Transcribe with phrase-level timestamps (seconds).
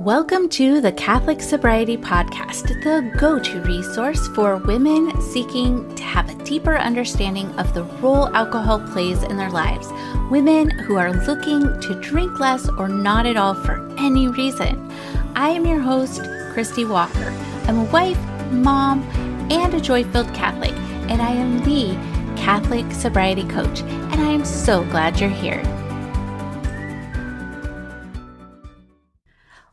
[0.00, 6.30] Welcome to the Catholic Sobriety Podcast, the go to resource for women seeking to have
[6.30, 9.88] a deeper understanding of the role alcohol plays in their lives.
[10.30, 14.90] Women who are looking to drink less or not at all for any reason.
[15.36, 16.22] I am your host,
[16.54, 17.28] Christy Walker.
[17.66, 18.18] I'm a wife,
[18.50, 19.02] mom,
[19.50, 20.72] and a joy filled Catholic,
[21.10, 21.92] and I am the
[22.40, 25.62] Catholic Sobriety Coach, and I am so glad you're here.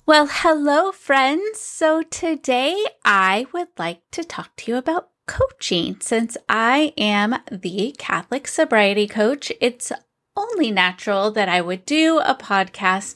[0.07, 1.59] Well, hello, friends.
[1.59, 5.97] So today I would like to talk to you about coaching.
[5.99, 9.91] Since I am the Catholic sobriety coach, it's
[10.37, 13.15] only natural that I would do a podcast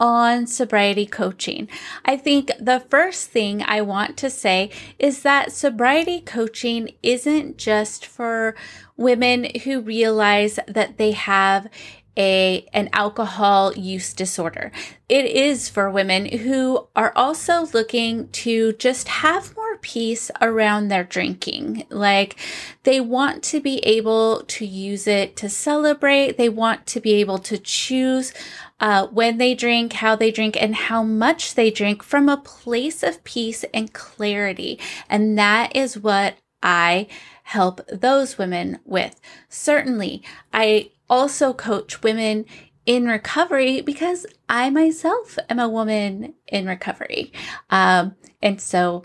[0.00, 1.68] on sobriety coaching.
[2.06, 8.06] I think the first thing I want to say is that sobriety coaching isn't just
[8.06, 8.56] for
[8.96, 11.68] women who realize that they have
[12.16, 14.70] a an alcohol use disorder.
[15.08, 21.04] It is for women who are also looking to just have more peace around their
[21.04, 21.86] drinking.
[21.90, 22.36] Like
[22.82, 26.36] they want to be able to use it to celebrate.
[26.36, 28.32] They want to be able to choose
[28.80, 33.02] uh, when they drink, how they drink, and how much they drink from a place
[33.02, 34.78] of peace and clarity.
[35.08, 37.06] And that is what I
[37.52, 39.20] help those women with.
[39.48, 40.22] Certainly,
[40.52, 42.46] I also coach women
[42.86, 47.30] in recovery because I myself am a woman in recovery.
[47.68, 49.04] Um, and so,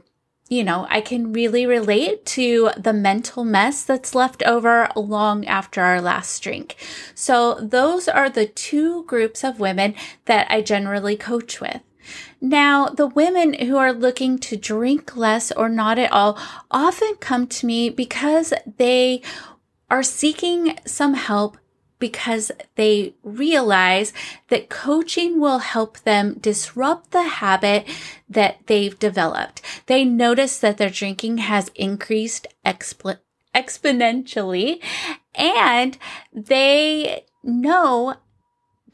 [0.50, 5.82] you know, I can really relate to the mental mess that's left over long after
[5.82, 6.78] our last drink.
[7.14, 9.94] So those are the two groups of women
[10.26, 11.82] that I generally coach with.
[12.40, 16.38] Now, the women who are looking to drink less or not at all
[16.70, 19.22] often come to me because they
[19.90, 21.58] are seeking some help
[22.00, 24.14] because they realize
[24.50, 27.88] that coaching will help them disrupt the habit
[28.30, 29.62] that they've developed.
[29.88, 33.20] They notice that their drinking has increased exp-
[33.56, 34.82] exponentially
[35.34, 35.98] and
[36.32, 38.16] they know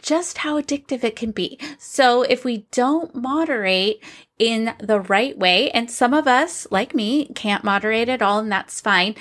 [0.03, 1.58] just how addictive it can be.
[1.80, 4.03] So if we don't moderate
[4.38, 8.52] in the right way, and some of us, like me, can't moderate at all, and
[8.52, 9.16] that's fine,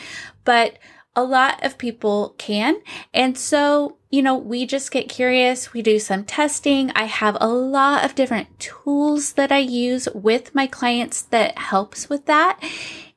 [0.44, 0.78] but
[1.15, 2.76] a lot of people can.
[3.12, 5.72] And so, you know, we just get curious.
[5.72, 6.91] We do some testing.
[6.94, 12.09] I have a lot of different tools that I use with my clients that helps
[12.09, 12.59] with that.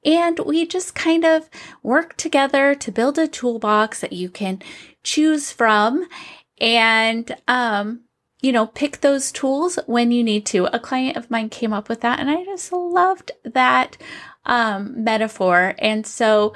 [0.04, 1.50] And we just kind of
[1.82, 4.62] work together to build a toolbox that you can
[5.04, 6.08] choose from
[6.60, 8.02] and, um,
[8.42, 10.66] you know, pick those tools when you need to.
[10.76, 13.98] A client of mine came up with that and I just loved that,
[14.46, 15.76] um, metaphor.
[15.80, 16.54] And so,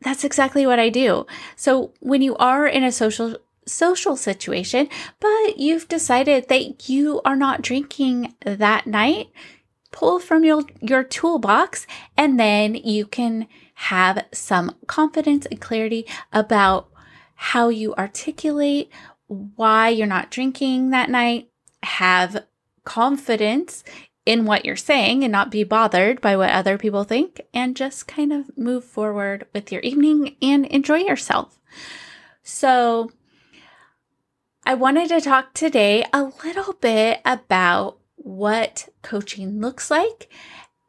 [0.00, 1.26] that's exactly what I do.
[1.56, 4.88] So when you are in a social social situation,
[5.20, 9.28] but you've decided that you are not drinking that night,
[9.90, 16.88] pull from your your toolbox and then you can have some confidence and clarity about
[17.34, 18.90] how you articulate
[19.28, 21.50] why you're not drinking that night,
[21.82, 22.44] have
[22.84, 23.84] confidence
[24.26, 28.06] in what you're saying and not be bothered by what other people think and just
[28.06, 31.58] kind of move forward with your evening and enjoy yourself.
[32.42, 33.10] So,
[34.66, 40.30] I wanted to talk today a little bit about what coaching looks like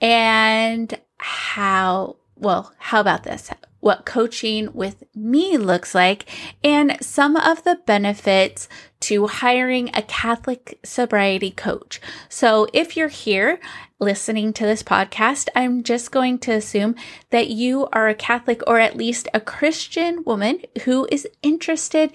[0.02, 3.50] and how, well, how about this?
[3.80, 6.26] What coaching with me looks like
[6.64, 8.68] and some of the benefits
[9.02, 12.02] to hiring a Catholic sobriety coach.
[12.28, 13.60] So if you're here
[14.00, 16.96] listening to this podcast, I'm just going to assume
[17.30, 22.12] that you are a Catholic or at least a Christian woman who is interested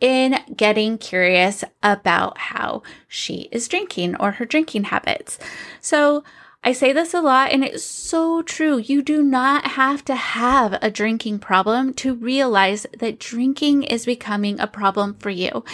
[0.00, 5.38] in getting curious about how she is drinking or her drinking habits.
[5.80, 6.22] So
[6.62, 8.78] I say this a lot and it's so true.
[8.78, 14.58] You do not have to have a drinking problem to realize that drinking is becoming
[14.58, 15.64] a problem for you.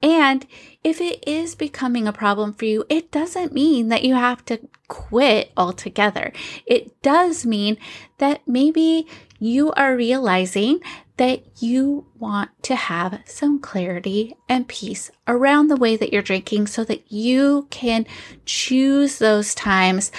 [0.00, 0.46] And
[0.84, 4.60] if it is becoming a problem for you, it doesn't mean that you have to
[4.86, 6.32] quit altogether.
[6.66, 7.76] It does mean
[8.18, 9.08] that maybe
[9.40, 10.80] you are realizing
[11.18, 16.66] that you want to have some clarity and peace around the way that you're drinking
[16.66, 18.06] so that you can
[18.46, 20.10] choose those times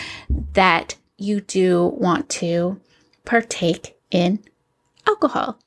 [0.53, 2.79] that you do want to
[3.25, 4.39] partake in
[5.07, 5.57] alcohol.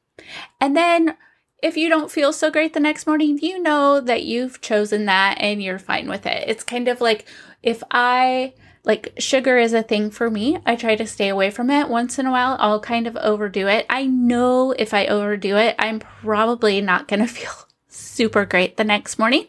[0.61, 1.17] And then
[1.63, 5.39] if you don't feel so great the next morning, you know that you've chosen that
[5.41, 6.49] and you're fine with it.
[6.49, 7.27] It's kind of like
[7.63, 10.59] if I like sugar is a thing for me.
[10.67, 11.89] I try to stay away from it.
[11.89, 13.87] Once in a while, I'll kind of overdo it.
[13.89, 17.53] I know if I overdo it, I'm probably not going to feel
[17.89, 19.47] super great the next morning.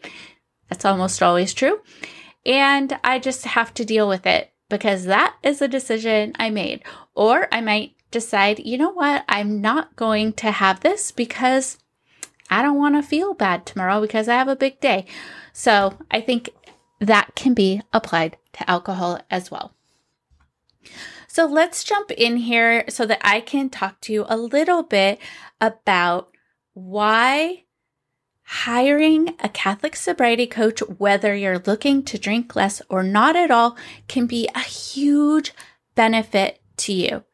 [0.68, 1.80] That's almost always true.
[2.46, 6.82] and I just have to deal with it because that is a decision I made.
[7.14, 11.78] Or I might decide, you know what, I'm not going to have this because
[12.50, 15.06] I don't want to feel bad tomorrow because I have a big day.
[15.52, 16.50] So I think
[17.06, 19.74] that can be applied to alcohol as well.
[21.26, 25.18] So let's jump in here so that I can talk to you a little bit
[25.60, 26.30] about
[26.74, 27.64] why
[28.44, 33.76] hiring a Catholic sobriety coach, whether you're looking to drink less or not at all,
[34.06, 35.52] can be a huge
[35.94, 37.24] benefit to you.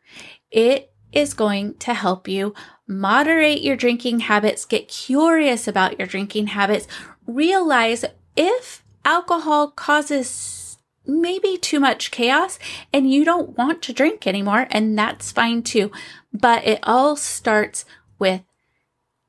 [0.50, 2.54] It is going to help you
[2.86, 6.86] moderate your drinking habits, get curious about your drinking habits,
[7.26, 8.04] realize
[8.36, 12.58] if alcohol causes maybe too much chaos
[12.92, 15.90] and you don't want to drink anymore, and that's fine too.
[16.32, 17.84] But it all starts
[18.18, 18.42] with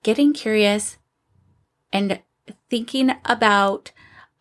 [0.03, 0.97] getting curious
[1.91, 2.21] and
[2.69, 3.91] thinking about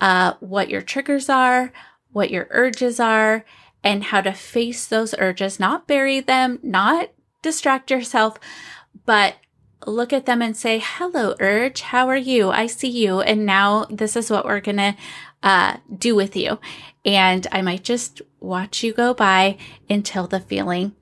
[0.00, 1.72] uh, what your triggers are,
[2.12, 3.44] what your urges are,
[3.82, 7.10] and how to face those urges, not bury them, not
[7.42, 8.38] distract yourself,
[9.06, 9.36] but
[9.86, 11.80] look at them and say, hello, urge.
[11.80, 12.50] How are you?
[12.50, 13.20] I see you.
[13.20, 14.96] And now this is what we're going to
[15.42, 16.58] uh, do with you.
[17.04, 19.56] And I might just watch you go by
[19.88, 20.94] until the feeling,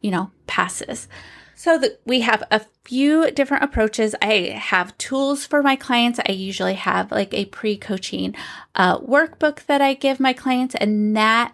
[0.00, 1.08] you know, passes.
[1.54, 4.14] So that we have a few different approaches.
[4.22, 6.20] I have tools for my clients.
[6.26, 8.36] I usually have like a pre-coaching
[8.76, 11.52] uh, workbook that I give my clients, and that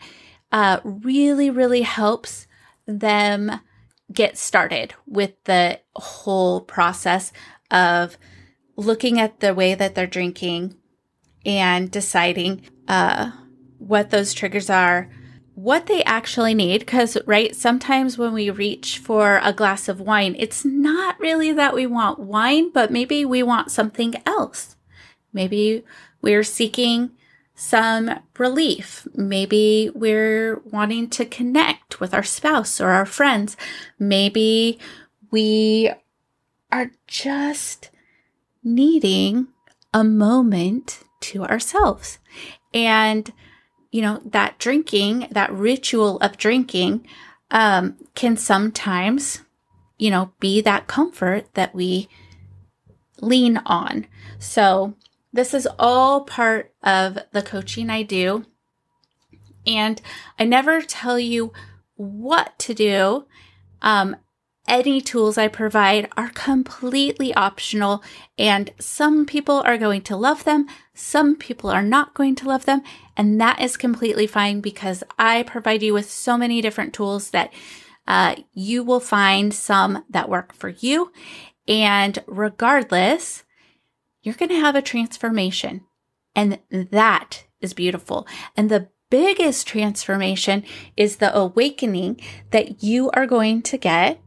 [0.52, 2.46] uh, really, really helps
[2.86, 3.60] them
[4.14, 7.32] get started with the whole process
[7.70, 8.16] of
[8.76, 10.76] looking at the way that they're drinking
[11.44, 13.30] and deciding uh,
[13.78, 15.10] what those triggers are,
[15.54, 16.80] what they actually need.
[16.80, 21.74] Because, right, sometimes when we reach for a glass of wine, it's not really that
[21.74, 24.76] we want wine, but maybe we want something else.
[25.32, 25.84] Maybe
[26.22, 27.10] we're seeking
[27.54, 29.06] some relief.
[29.14, 31.24] Maybe we're wanting to
[32.00, 33.56] with our spouse or our friends.
[33.98, 34.78] Maybe
[35.30, 35.90] we
[36.70, 37.90] are just
[38.62, 39.48] needing
[39.92, 42.18] a moment to ourselves.
[42.72, 43.32] And
[43.94, 47.06] you know, that drinking, that ritual of drinking,
[47.52, 49.42] um, can sometimes,
[49.98, 52.08] you know, be that comfort that we
[53.20, 54.08] lean on.
[54.40, 54.94] So,
[55.32, 58.46] this is all part of the coaching I do.
[59.64, 60.02] And
[60.40, 61.52] I never tell you
[61.96, 63.26] what to do.
[63.82, 64.16] Um,
[64.66, 68.02] any tools I provide are completely optional,
[68.38, 72.64] and some people are going to love them, some people are not going to love
[72.64, 72.82] them,
[73.14, 77.52] and that is completely fine because I provide you with so many different tools that
[78.06, 81.12] uh, you will find some that work for you.
[81.68, 83.44] And regardless,
[84.22, 85.82] you're going to have a transformation,
[86.34, 88.26] and that is beautiful.
[88.56, 90.64] And the biggest transformation
[90.96, 92.20] is the awakening
[92.50, 94.20] that you are going to get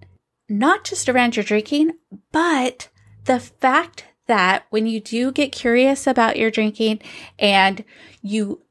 [0.50, 1.92] not just around your drinking,
[2.32, 2.90] but
[3.26, 7.02] the fact that when you do get curious about your drinking
[7.38, 7.84] and
[8.22, 8.62] you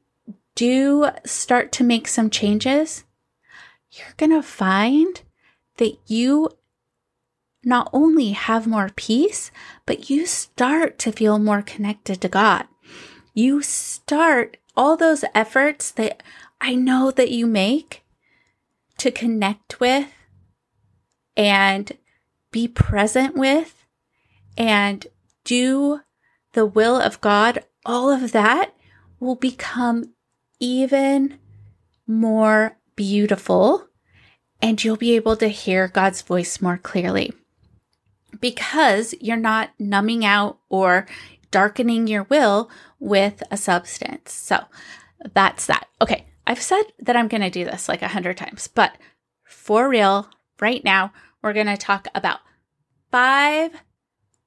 [0.55, 3.03] do start to make some changes,
[3.91, 5.21] you're going to find
[5.77, 6.49] that you
[7.63, 9.51] not only have more peace,
[9.85, 12.65] but you start to feel more connected to God.
[13.37, 16.23] You start all those efforts that
[16.59, 18.03] I know that you make
[18.97, 20.07] to connect with
[21.35, 21.91] and
[22.51, 23.85] be present with
[24.57, 25.05] and
[25.43, 25.99] do
[26.53, 28.73] the will of God, all of that
[29.19, 30.15] will become
[30.59, 31.37] even
[32.07, 33.87] more beautiful
[34.63, 37.31] and you'll be able to hear God's voice more clearly.
[38.41, 41.05] Because you're not numbing out or
[41.51, 44.33] darkening your will with a substance.
[44.33, 44.63] So
[45.33, 45.87] that's that.
[46.01, 46.25] Okay.
[46.45, 48.97] I've said that I'm going to do this like a hundred times, but
[49.43, 50.29] for real,
[50.61, 51.11] right now,
[51.41, 52.39] we're going to talk about
[53.11, 53.71] five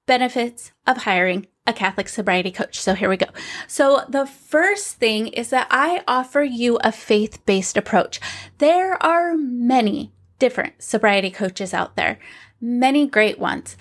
[0.07, 2.80] benefits of hiring a Catholic sobriety coach.
[2.80, 3.26] So here we go.
[3.66, 8.19] So the first thing is that I offer you a faith based approach.
[8.59, 12.19] There are many different sobriety coaches out there,
[12.61, 13.76] many great ones,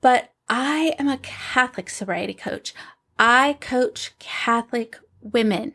[0.00, 2.74] but I am a Catholic sobriety coach.
[3.18, 5.74] I coach Catholic women.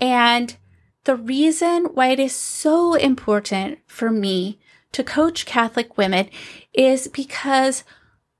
[0.00, 0.56] And
[1.04, 4.58] the reason why it is so important for me
[4.92, 6.28] to coach Catholic women
[6.72, 7.84] is because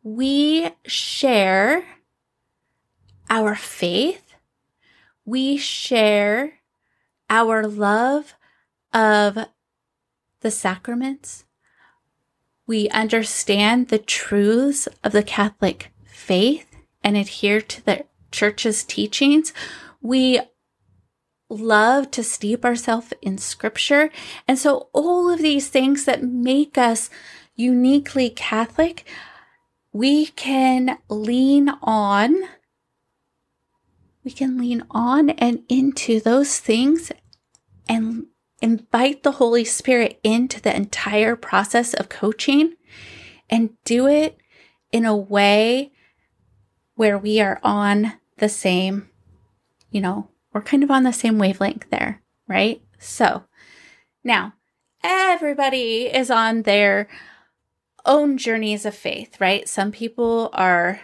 [0.03, 1.85] we share
[3.29, 4.35] our faith,
[5.25, 6.55] we share
[7.29, 8.35] our love
[8.93, 9.39] of
[10.41, 11.45] the sacraments,
[12.71, 16.69] we understand the truths of the Catholic faith
[17.03, 19.53] and adhere to the church's teachings.
[20.01, 20.39] We
[21.49, 24.09] love to steep ourselves in scripture.
[24.47, 27.11] And so all of these things that make us
[27.57, 29.05] uniquely Catholic,
[29.93, 32.45] we can lean on
[34.23, 37.11] we can lean on and into those things
[37.89, 38.27] and
[38.61, 42.75] invite the Holy Spirit into the entire process of coaching
[43.49, 44.39] and do it
[44.93, 45.93] in a way
[46.95, 49.09] where we are on the same,
[49.91, 52.83] you know, we're kind of on the same wavelength there, right?
[52.99, 53.45] So
[54.23, 54.55] now
[55.03, 57.09] everybody is on their
[58.05, 59.69] own journeys of faith, right?
[59.69, 61.01] Some people are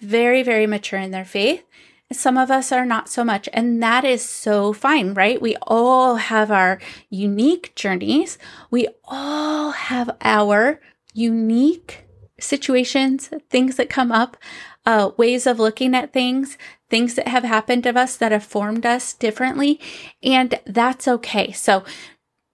[0.00, 1.64] very, very mature in their faith.
[2.12, 3.48] Some of us are not so much.
[3.52, 5.42] And that is so fine, right?
[5.42, 8.38] We all have our unique journeys.
[8.70, 10.80] We all have our
[11.14, 12.04] unique
[12.38, 14.36] situations, things that come up,
[14.84, 16.56] uh, ways of looking at things,
[16.88, 19.80] things that have happened to us that have formed us differently.
[20.22, 21.50] And that's okay.
[21.52, 21.84] So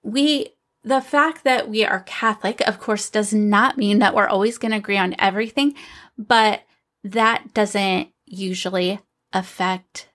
[0.02, 4.56] we, the fact that we are Catholic, of course, does not mean that we're always
[4.56, 5.74] going to agree on everything,
[6.16, 6.62] but
[7.04, 9.00] that doesn't usually
[9.32, 10.08] affect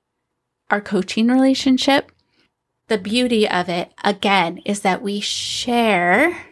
[0.69, 2.11] our coaching relationship.
[2.87, 6.45] The beauty of it, again, is that we share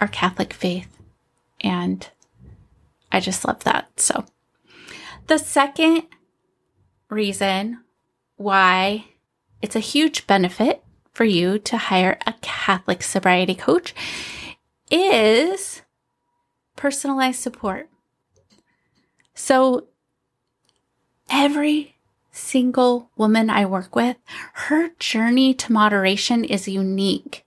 [0.00, 0.98] our Catholic faith.
[1.60, 2.08] And
[3.10, 4.00] I just love that.
[4.00, 4.24] So,
[5.26, 6.04] the second
[7.10, 7.80] reason
[8.36, 9.06] why
[9.60, 10.82] it's a huge benefit
[11.12, 13.94] for you to hire a Catholic sobriety coach
[14.90, 15.82] is
[16.76, 17.88] personalized support.
[19.34, 19.88] So,
[21.28, 21.96] every
[22.30, 24.16] single woman I work with,
[24.54, 27.44] her journey to moderation is unique.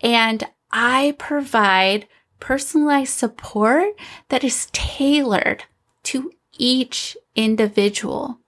[0.00, 2.06] And I provide
[2.40, 3.94] personalized support
[4.28, 5.64] that is tailored
[6.04, 8.38] to each individual.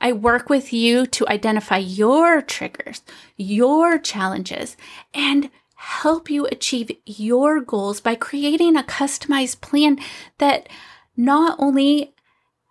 [0.00, 3.02] I work with you to identify your triggers,
[3.36, 4.76] your challenges,
[5.14, 9.98] and help you achieve your goals by creating a customized plan
[10.38, 10.68] that
[11.16, 12.14] not only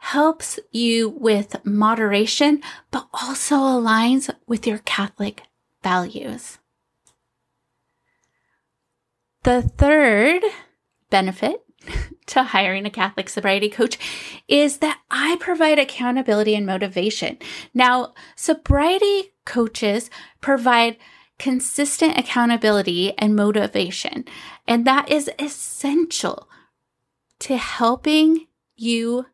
[0.07, 2.61] helps you with moderation,
[2.91, 5.43] but also aligns with your Catholic
[5.83, 6.59] values.
[9.43, 10.43] The third
[11.09, 11.61] benefit
[12.27, 13.97] to hiring a Catholic sobriety coach
[14.47, 17.37] is that I provide accountability and motivation.
[17.73, 20.09] Now, sobriety coaches
[20.39, 20.95] provide
[21.37, 24.23] consistent accountability and motivation,
[24.65, 26.47] and that is essential
[27.39, 28.47] to helping
[28.77, 29.25] you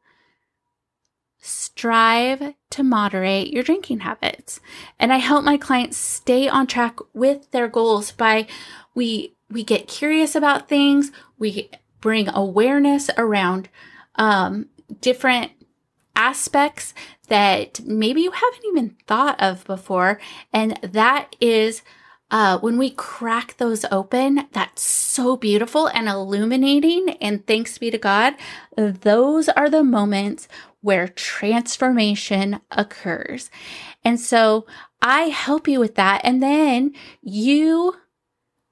[1.43, 4.59] strive to moderate your drinking habits.
[4.97, 8.47] And I help my clients stay on track with their goals by
[8.95, 11.69] we we get curious about things, we
[12.01, 13.69] bring awareness around
[14.15, 14.67] um,
[15.01, 15.51] different
[16.15, 16.93] aspects
[17.27, 20.19] that maybe you haven't even thought of before.
[20.51, 21.81] And that is
[22.33, 27.11] uh, when we crack those open, that's so beautiful and illuminating.
[27.21, 28.33] And thanks be to God,
[28.75, 30.47] those are the moments
[30.81, 33.51] where transformation occurs.
[34.03, 34.65] And so
[34.99, 36.21] I help you with that.
[36.23, 37.97] And then you,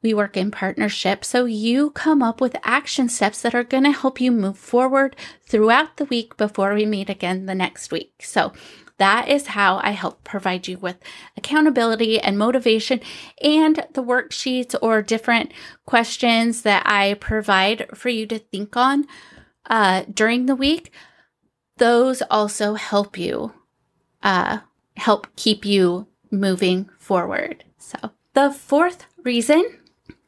[0.02, 1.24] we work in partnership.
[1.24, 5.16] So you come up with action steps that are going to help you move forward
[5.48, 8.24] throughout the week before we meet again the next week.
[8.24, 8.54] So
[9.02, 10.98] that is how I help provide you with
[11.36, 13.02] accountability and motivation
[13.42, 15.52] and the worksheets or different
[15.88, 19.08] questions that I provide for you to think on
[19.66, 20.92] uh, during the week
[21.78, 23.54] those also help you
[24.22, 24.60] uh,
[24.98, 27.64] help keep you moving forward.
[27.80, 27.98] So,
[28.34, 29.80] the fourth reason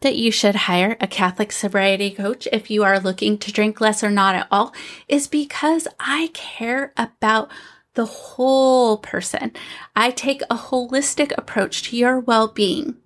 [0.01, 4.03] that you should hire a Catholic sobriety coach if you are looking to drink less
[4.03, 4.73] or not at all
[5.07, 7.51] is because I care about
[7.95, 9.51] the whole person.
[9.95, 12.97] I take a holistic approach to your well being.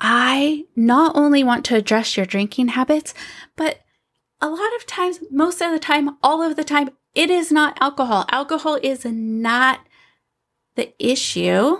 [0.00, 3.14] I not only want to address your drinking habits,
[3.56, 3.80] but
[4.40, 7.76] a lot of times, most of the time, all of the time, it is not
[7.80, 8.24] alcohol.
[8.30, 9.80] Alcohol is not
[10.76, 11.78] the issue.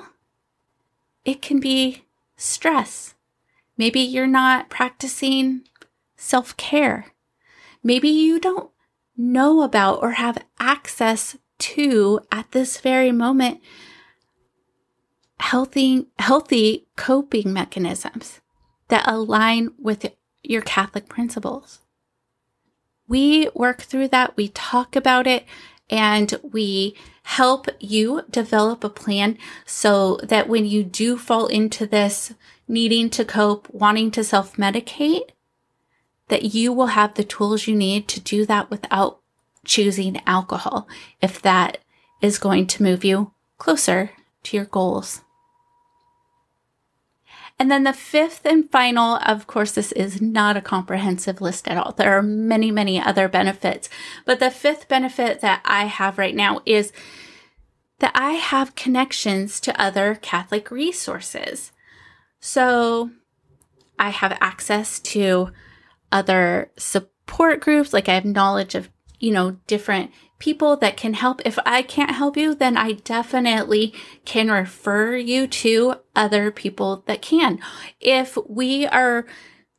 [1.25, 2.05] It can be
[2.37, 3.15] stress.
[3.77, 5.63] Maybe you're not practicing
[6.17, 7.07] self care.
[7.85, 8.71] Maybe you don't
[9.19, 13.61] know about or have access to at this very moment
[15.41, 18.41] healthy healthy coping mechanisms
[18.89, 20.07] that align with
[20.43, 21.81] your Catholic principles.
[23.07, 25.45] We work through that, we talk about it,
[25.91, 32.35] and we help you develop a plan so that when you do fall into this
[32.67, 35.31] needing to cope, wanting to self medicate,
[36.29, 39.21] that you will have the tools you need to do that without
[39.65, 40.89] choosing alcohol
[41.21, 41.79] if that
[42.21, 44.11] is going to move you closer
[44.45, 45.23] to your goals.
[47.59, 51.77] And then the fifth and final, of course, this is not a comprehensive list at
[51.77, 51.93] all.
[51.93, 53.89] There are many, many other benefits.
[54.25, 56.93] But the fifth benefit that I have right now is
[57.99, 61.73] that I have connections to other Catholic resources.
[62.39, 63.11] So
[63.99, 65.51] I have access to
[66.11, 71.43] other support groups, like I have knowledge of, you know, different people that can help.
[71.45, 73.93] If I can't help you, then I definitely
[74.25, 77.59] can refer you to other people that can.
[78.01, 79.27] If we are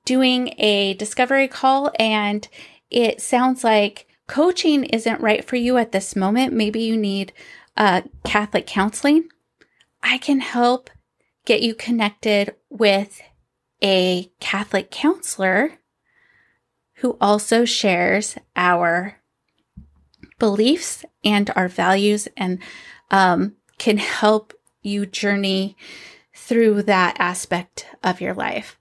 [0.05, 2.48] doing a discovery call and
[2.89, 7.31] it sounds like coaching isn't right for you at this moment, maybe you need
[7.77, 9.29] uh, Catholic counseling,
[10.03, 10.89] I can help
[11.45, 13.21] get you connected with
[13.81, 15.78] a Catholic counselor
[17.00, 19.18] who also shares our
[20.38, 22.60] beliefs and our values and
[23.12, 25.75] um, can help you journey
[26.34, 28.77] through that aspect of your life.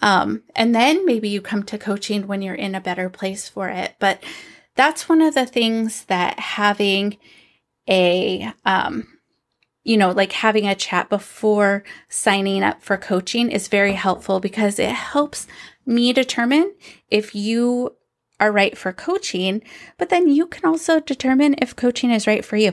[0.00, 3.68] Um, and then maybe you come to coaching when you're in a better place for
[3.68, 3.94] it.
[3.98, 4.22] But
[4.74, 7.16] that's one of the things that having
[7.88, 9.06] a, um,
[9.82, 14.78] you know, like having a chat before signing up for coaching is very helpful because
[14.78, 15.46] it helps
[15.86, 16.74] me determine
[17.08, 17.96] if you
[18.40, 19.62] are right for coaching,
[19.98, 22.72] but then you can also determine if coaching is right for you.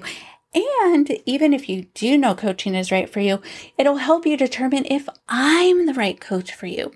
[0.54, 3.42] And even if you do know coaching is right for you,
[3.78, 6.92] it'll help you determine if I'm the right coach for you.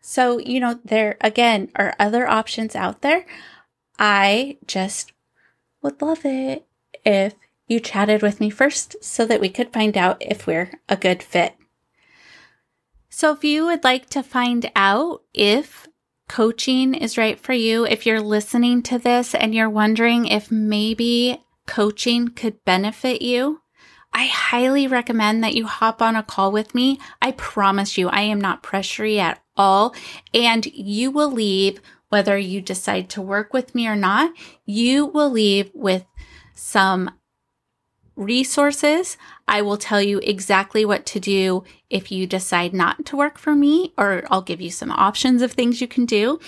[0.00, 3.26] So, you know, there again are other options out there.
[3.98, 5.12] I just
[5.82, 6.66] would love it
[7.04, 7.34] if
[7.68, 11.22] you chatted with me first so that we could find out if we're a good
[11.22, 11.54] fit.
[13.10, 15.88] So, if you would like to find out if
[16.28, 21.42] coaching is right for you, if you're listening to this and you're wondering if maybe
[21.66, 23.60] coaching could benefit you,
[24.12, 27.00] I highly recommend that you hop on a call with me.
[27.20, 29.94] I promise you, I am not pressury at all.
[30.32, 34.32] And you will leave, whether you decide to work with me or not,
[34.64, 36.04] you will leave with
[36.54, 37.10] some
[38.20, 39.16] resources.
[39.48, 43.54] I will tell you exactly what to do if you decide not to work for
[43.54, 46.38] me, or I'll give you some options of things you can do.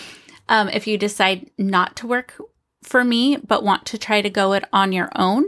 [0.48, 2.40] Um, if you decide not to work
[2.82, 5.46] for me, but want to try to go it on your own.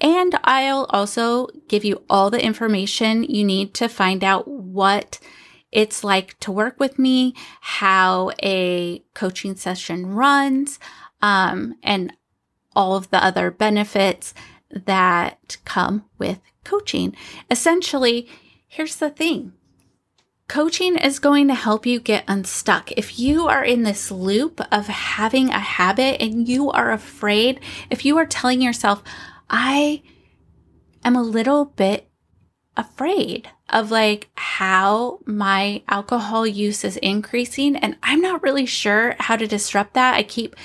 [0.00, 5.20] And I'll also give you all the information you need to find out what
[5.70, 10.80] it's like to work with me, how a coaching session runs,
[11.22, 12.12] um, and
[12.74, 14.34] all of the other benefits
[14.72, 17.14] that come with coaching.
[17.50, 18.28] Essentially,
[18.66, 19.52] here's the thing.
[20.48, 22.92] Coaching is going to help you get unstuck.
[22.92, 28.04] If you are in this loop of having a habit and you are afraid, if
[28.04, 29.02] you are telling yourself,
[29.48, 30.02] I
[31.04, 32.08] am a little bit
[32.76, 39.36] afraid of like how my alcohol use is increasing and I'm not really sure how
[39.36, 40.14] to disrupt that.
[40.14, 40.56] I keep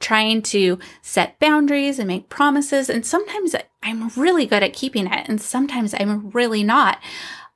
[0.00, 2.90] trying to set boundaries and make promises.
[2.90, 6.98] And sometimes I'm really good at keeping it, and sometimes I'm really not.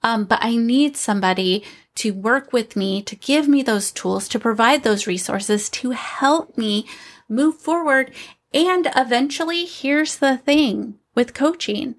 [0.02, 1.64] Um, but I need somebody
[1.96, 6.58] to work with me, to give me those tools, to provide those resources to help
[6.58, 6.86] me
[7.28, 8.12] move forward.
[8.52, 11.96] And eventually, here's the thing with coaching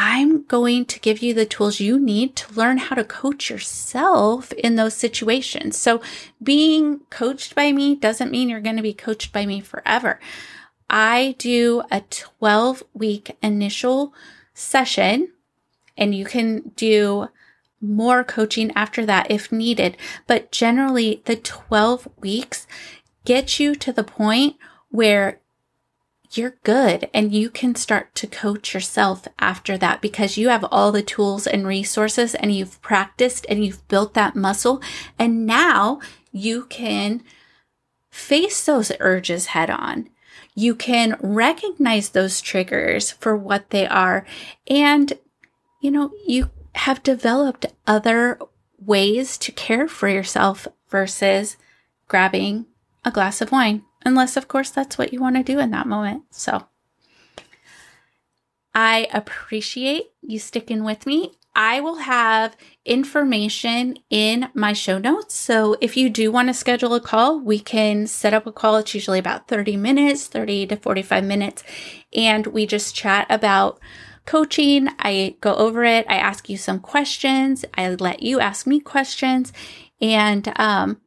[0.00, 4.52] I'm going to give you the tools you need to learn how to coach yourself
[4.52, 5.76] in those situations.
[5.76, 6.00] So
[6.40, 10.20] being coached by me doesn't mean you're going to be coached by me forever.
[10.88, 14.14] I do a 12 week initial
[14.54, 15.32] session
[15.96, 17.26] and you can do
[17.80, 19.96] more coaching after that if needed.
[20.28, 22.68] But generally the 12 weeks
[23.24, 24.54] get you to the point
[24.90, 25.40] where
[26.32, 30.92] you're good and you can start to coach yourself after that because you have all
[30.92, 34.82] the tools and resources and you've practiced and you've built that muscle.
[35.18, 37.22] And now you can
[38.10, 40.10] face those urges head on.
[40.54, 44.26] You can recognize those triggers for what they are.
[44.68, 45.12] And,
[45.80, 48.38] you know, you have developed other
[48.78, 51.56] ways to care for yourself versus
[52.06, 52.66] grabbing
[53.04, 55.86] a glass of wine unless, of course, that's what you want to do in that
[55.86, 56.24] moment.
[56.30, 56.66] So
[58.74, 61.32] I appreciate you sticking with me.
[61.54, 65.34] I will have information in my show notes.
[65.34, 68.76] So if you do want to schedule a call, we can set up a call.
[68.76, 71.64] It's usually about 30 minutes, 30 to 45 minutes.
[72.14, 73.80] And we just chat about
[74.24, 74.88] coaching.
[75.00, 76.06] I go over it.
[76.08, 77.64] I ask you some questions.
[77.74, 79.52] I let you ask me questions.
[80.00, 81.00] And, um,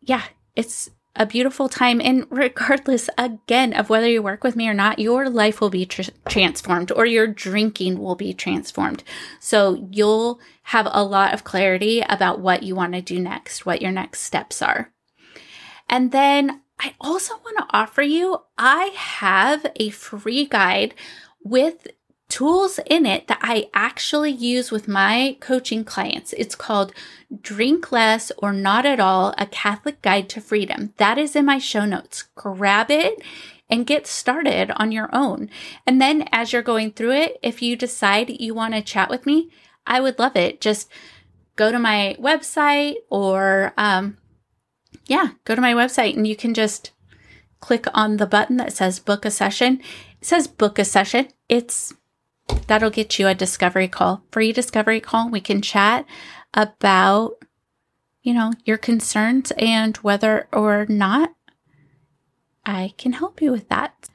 [0.00, 0.22] yeah,
[0.56, 2.00] it's a beautiful time.
[2.00, 5.86] And regardless, again, of whether you work with me or not, your life will be
[5.86, 9.04] tr- transformed or your drinking will be transformed.
[9.40, 13.82] So you'll have a lot of clarity about what you want to do next, what
[13.82, 14.92] your next steps are.
[15.88, 20.94] And then I also want to offer you, I have a free guide
[21.42, 21.86] with
[22.34, 26.32] tools in it that I actually use with my coaching clients.
[26.32, 26.92] It's called
[27.40, 30.92] Drink Less or Not at All A Catholic Guide to Freedom.
[30.96, 32.24] That is in my show notes.
[32.34, 33.22] Grab it
[33.70, 35.48] and get started on your own.
[35.86, 39.26] And then as you're going through it, if you decide you want to chat with
[39.26, 39.52] me,
[39.86, 40.60] I would love it.
[40.60, 40.90] Just
[41.54, 44.16] go to my website or, um,
[45.06, 46.90] yeah, go to my website and you can just
[47.60, 49.80] click on the button that says book a session.
[50.20, 51.28] It says book a session.
[51.48, 51.94] It's
[52.66, 55.30] that'll get you a discovery call, free discovery call.
[55.30, 56.06] We can chat
[56.52, 57.32] about,
[58.22, 61.34] you know, your concerns and whether or not
[62.64, 64.08] I can help you with that.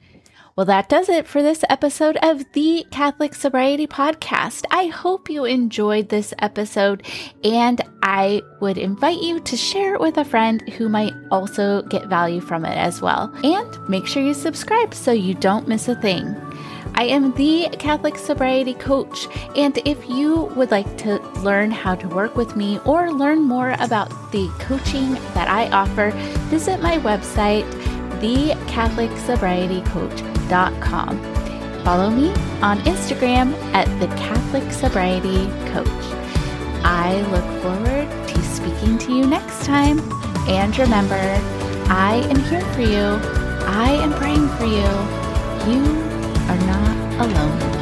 [0.56, 4.64] Well, that does it for this episode of the Catholic Sobriety Podcast.
[4.70, 7.06] I hope you enjoyed this episode,
[7.42, 12.08] and I would invite you to share it with a friend who might also get
[12.08, 13.32] value from it as well.
[13.42, 16.34] And make sure you subscribe so you don't miss a thing.
[16.94, 19.26] I am the Catholic Sobriety Coach,
[19.56, 23.76] and if you would like to learn how to work with me or learn more
[23.80, 26.10] about the coaching that I offer,
[26.50, 27.64] visit my website,
[28.20, 31.20] thecatholicsobrietycoach.com.
[31.84, 35.88] Follow me on Instagram at the Catholic Sobriety Coach.
[36.84, 39.98] I look forward to speaking to you next time.
[40.48, 41.40] And remember,
[41.88, 43.18] I am here for you.
[43.66, 44.88] I am praying for you.
[45.70, 45.82] You
[46.48, 46.79] are not
[47.20, 47.79] alone.